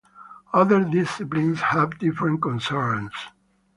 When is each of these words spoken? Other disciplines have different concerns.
Other 0.51 0.83
disciplines 0.83 1.61
have 1.61 1.99
different 1.99 2.41
concerns. 2.41 3.11